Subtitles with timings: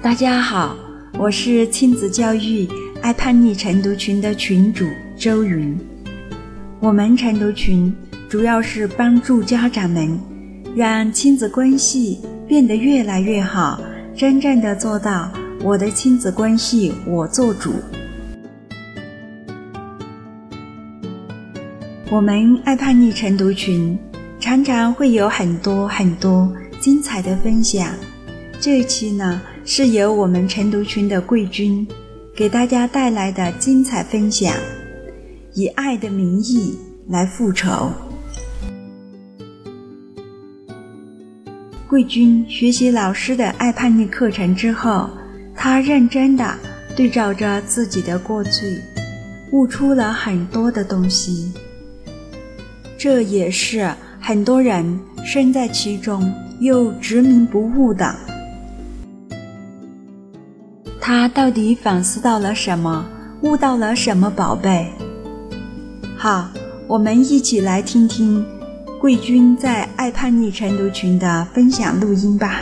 [0.00, 0.76] 大家好，
[1.18, 2.68] 我是亲子教育
[3.02, 4.86] 爱叛逆晨读群的群主
[5.16, 5.76] 周云。
[6.78, 7.92] 我们晨读群
[8.28, 10.16] 主要是帮助家长们
[10.76, 13.80] 让亲子关系变得越来越好，
[14.14, 15.32] 真正的做到
[15.64, 17.72] 我的亲子关系我做主。
[22.08, 23.98] 我们爱叛逆晨读群
[24.38, 27.92] 常常会有很多很多精彩的分享。
[28.60, 29.40] 这期呢？
[29.70, 31.86] 是由我们晨读群的贵军
[32.34, 34.54] 给大家带来的精彩分享，
[35.52, 36.74] 以爱的名义
[37.06, 37.92] 来复仇。
[41.86, 45.10] 贵军学习老师的爱叛逆课程之后，
[45.54, 46.56] 他认真的
[46.96, 48.80] 对照着自己的过去，
[49.52, 51.52] 悟出了很多的东西。
[52.96, 58.16] 这也是很多人身在其中又执迷不悟的。
[61.10, 63.02] 他到底反思到了什么？
[63.40, 64.92] 悟到了什么宝贝？
[66.18, 66.50] 好，
[66.86, 68.44] 我们一起来听听
[69.00, 72.60] 贵军在爱叛逆晨读群的分享录音吧。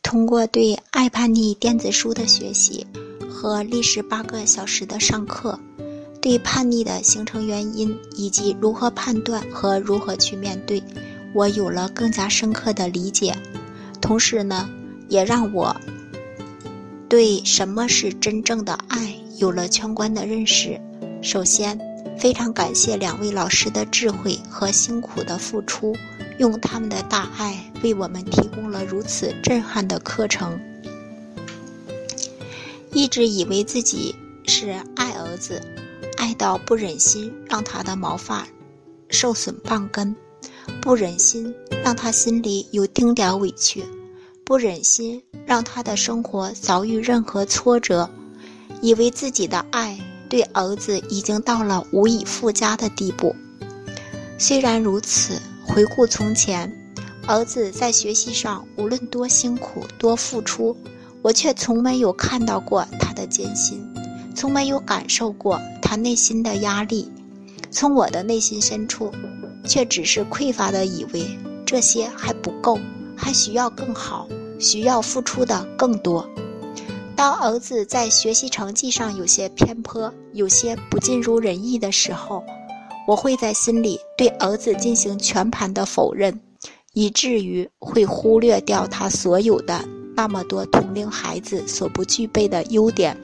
[0.00, 2.86] 通过对爱叛逆电子书的学习
[3.28, 5.58] 和历时八个小时的上课，
[6.22, 10.80] 对叛逆的形成原因以及如何判断和如何去面对。
[11.34, 13.36] 我有了更加深刻的理解，
[14.00, 14.70] 同时呢，
[15.08, 15.76] 也让我
[17.08, 20.80] 对什么是真正的爱有了全观的认识。
[21.20, 21.76] 首先，
[22.16, 25.96] 非常感谢两位老师的智慧和辛苦的付出，
[26.38, 30.58] 用他们的大爱为我们提供了如此震撼的课程。
[32.92, 34.14] 一直以为自己
[34.46, 35.60] 是爱儿子，
[36.16, 38.46] 爱到不忍心让他的毛发
[39.08, 40.14] 受损半根。
[40.80, 43.82] 不忍心让他心里有丁点委屈，
[44.44, 48.08] 不忍心让他的生活遭遇任何挫折，
[48.82, 49.98] 以为自己的爱
[50.28, 53.34] 对儿子已经到了无以复加的地步。
[54.36, 56.70] 虽然如此，回顾从前，
[57.26, 60.76] 儿子在学习上无论多辛苦、多付出，
[61.22, 63.82] 我却从没有看到过他的艰辛，
[64.34, 67.10] 从没有感受过他内心的压力。
[67.70, 69.10] 从我的内心深处。
[69.66, 71.26] 却只是匮乏的以为
[71.64, 72.78] 这些还不够，
[73.16, 76.28] 还需要更好，需要付出的更多。
[77.16, 82.44] 当儿子在学习成绩上有些偏颇，有些不尽如人意的时候，
[83.06, 86.40] 我会在心里对儿子进行全盘的否认，
[86.92, 89.84] 以至于会忽略掉他所有的
[90.16, 93.16] 那么多同龄孩子所不具备的优点。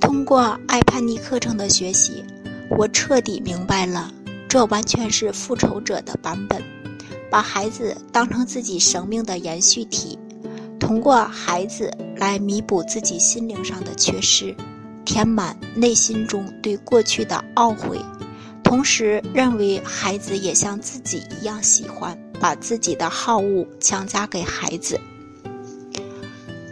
[0.00, 2.24] 通过爱叛逆课程的学习。
[2.76, 4.12] 我彻底明白了，
[4.48, 6.60] 这完全是复仇者的版本，
[7.30, 10.18] 把孩子当成自己生命的延续体，
[10.80, 14.54] 通过孩子来弥补自己心灵上的缺失，
[15.04, 17.96] 填满内心中对过去的懊悔，
[18.64, 25.00] 同时认为孩子也像自己一样喜欢，把自己的好恶强加给孩子。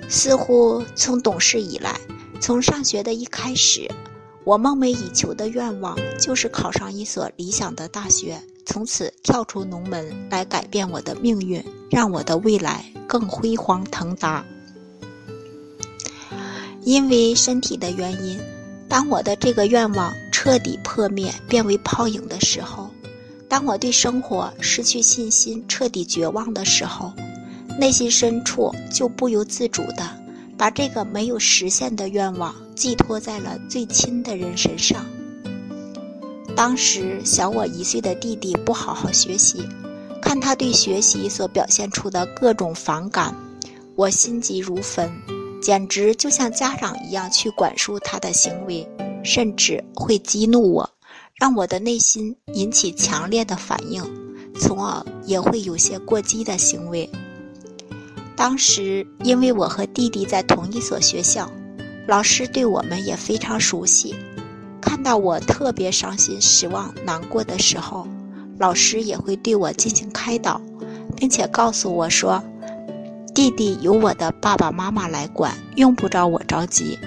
[0.08, 1.98] 似乎从懂事以来，
[2.40, 3.88] 从上学的一开始。
[4.44, 14.44] 我梦寐以求的愿望就是考上一所理想的大学，从此跳出农门来改变我的命运，让我的未来更辉煌腾达。
[16.82, 18.40] 因为身体的原因，
[18.88, 22.90] 当我的这个愿望彻底破灭，变为泡影的时候，
[23.48, 27.12] 当我对生活失去信心，彻底绝望的时候，
[27.78, 30.18] 内心深处就不由自主的。
[30.58, 35.04] 把这个没有实现的愿望寄托在了最亲的人身上。
[36.54, 39.66] 当时小我一岁的弟弟不好好学习，
[40.20, 43.34] 看他对学习所表现出的各种反感，
[43.96, 45.10] 我心急如焚，
[45.62, 48.86] 简直就像家长一样去管束他的行为，
[49.24, 50.90] 甚至会激怒我，
[51.36, 54.04] 让我的内心引起强烈的反应，
[54.60, 57.08] 从而也会有些过激的行为。
[58.36, 61.50] 当时，因为我和弟弟在同一所学校，
[62.12, 64.14] 老师对我们也非常熟悉。
[64.82, 68.06] 看到我特别伤心、失望、难过的时候，
[68.58, 70.60] 老师也会对我进行开导，
[71.16, 72.44] 并且告诉我说
[73.34, 76.98] ：“弟弟由我的爸爸妈妈来管，用不着我着急。”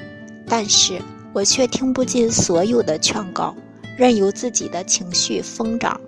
[0.49, 0.99] 但是
[1.33, 3.55] 我却听不进所有的劝告，
[3.95, 6.01] 任由自己的情绪疯长。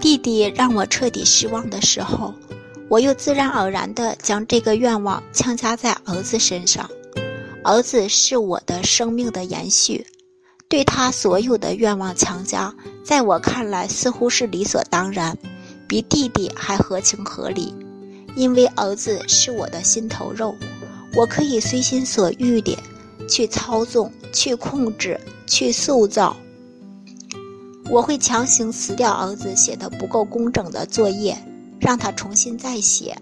[0.00, 2.34] 弟弟让我彻底失望的时候。
[2.94, 6.88] 我又自然而然地将这个愿望强加在儿子身上。
[7.64, 10.06] 儿子是我的生命的延续，
[10.68, 12.72] 对他所有的愿望强加，
[13.04, 15.36] 在我看来似乎是理所当然，
[15.88, 17.74] 比弟弟还合情合理。
[18.36, 20.54] 因为儿子是我的心头肉，
[21.16, 22.78] 我可以随心所欲地
[23.28, 25.18] 去操纵、去控制、
[25.48, 26.36] 去塑造。
[27.90, 31.36] 我会强行辞掉儿子写的不够工整的作业，
[31.84, 33.14] 让他重新再写。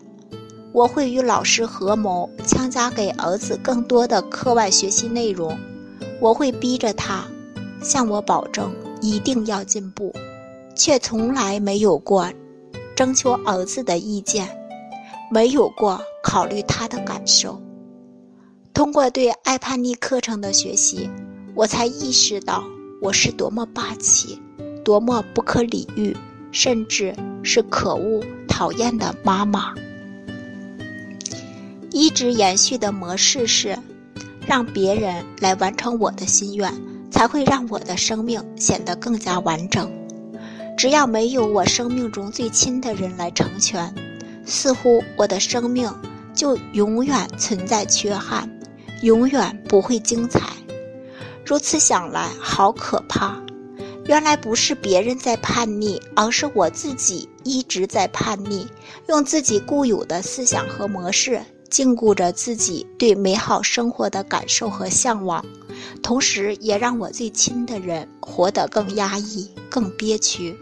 [0.73, 5.59] 我会与老师合谋，强加给儿子更多的课外学习内容。
[6.21, 7.25] 我会逼着他，
[7.83, 10.15] 向我保证一定要进步，
[10.77, 12.31] 却从来没有过
[12.95, 14.49] 征求儿子的意见，
[15.29, 17.61] 没有过考虑他的感受。
[18.73, 21.11] 通过对爱叛逆课程的学习，
[21.57, 22.63] 我才意识到
[23.03, 24.41] 我是多么霸气。
[24.85, 26.17] 多么不可理喻，
[26.51, 28.21] 甚至是可恶、
[28.53, 29.73] 讨厌的妈妈。
[31.91, 33.79] 一直延续的模式是，
[34.47, 36.71] 让别人来完成我的心愿，
[37.11, 39.91] 才会让我的生命显得更加完整。
[40.77, 43.93] 只要没有我生命中最亲的人来成全，
[44.45, 45.91] 似乎我的生命
[46.35, 48.49] 就永远存在缺憾，
[49.01, 50.41] 永远不会精彩。
[51.45, 53.37] 如此想来，好可怕。
[54.07, 58.67] 原来不是别人在叛逆，而是我自己一直在叛逆，
[59.09, 61.41] 用自己固有的思想和模式
[61.71, 65.45] 禁锢着自己对美好生活的感受和向往，
[66.03, 70.55] 同时也让我最亲的人活得更压抑、更憋屈。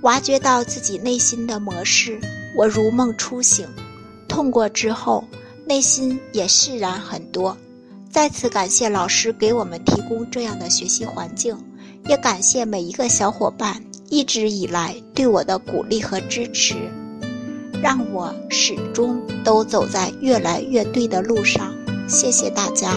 [0.00, 2.18] 挖掘到自己内心的模式，
[2.56, 3.68] 我如梦初醒，
[4.26, 5.22] 痛过之后，
[5.66, 7.56] 内心也释然很多。
[8.16, 11.54] 再次感谢老师给我们提供这样的学习环境，
[12.08, 13.76] 也感谢每一个小伙伴
[14.08, 16.76] 一直以来对我的鼓励和支持，
[17.82, 21.74] 让我始终都走在越来越对的路上。
[22.08, 22.96] 谢谢大家。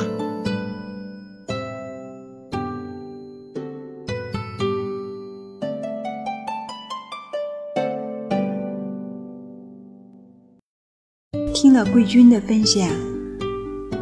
[11.54, 13.09] 听了贵军的分享。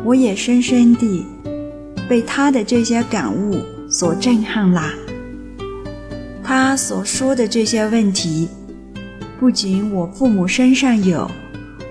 [0.07, 1.25] 我也深深地
[2.07, 3.59] 被他的这些感悟
[3.89, 4.89] 所震撼了。
[6.41, 8.47] 他所说的这些问题，
[9.37, 11.29] 不仅我父母身上有，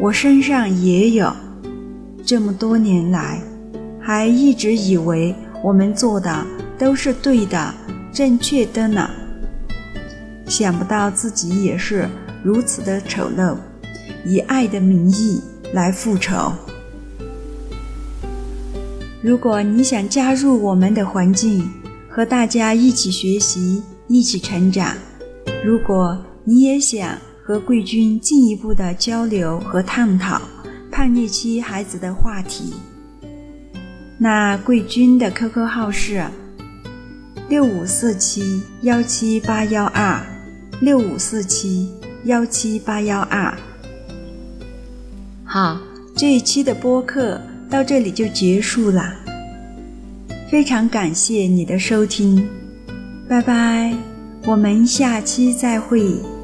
[0.00, 1.30] 我身上也有。
[2.24, 3.38] 这么多年来，
[4.00, 6.42] 还一直以为我们做的
[6.78, 7.74] 都是对的、
[8.14, 9.10] 正确的呢。
[10.46, 12.08] 想不到自己也是
[12.42, 13.56] 如此的丑陋，
[14.24, 15.38] 以爱的名义
[15.74, 16.50] 来复仇。
[19.26, 21.68] 如果你想加入我们的环境，
[22.08, 24.94] 和大家一起学习、一起成长；
[25.64, 30.40] 如果你也想和贵军进一步的交流和探讨
[30.92, 32.74] 叛逆期孩子的话题，
[34.16, 36.24] 那贵军的 QQ 号是
[37.48, 40.24] 六五四七幺七八幺二
[40.80, 41.92] 六五四七
[42.26, 43.52] 幺七八幺二。
[45.44, 45.80] 好，
[46.14, 47.40] 这一期的播客。
[47.68, 49.14] 到这里就结束了，
[50.50, 52.46] 非常感谢你的收听，
[53.28, 53.92] 拜拜，
[54.44, 56.35] 我们下期再会。